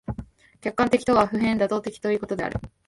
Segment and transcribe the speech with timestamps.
[0.61, 2.59] 客観的とは普遍妥当的ということである。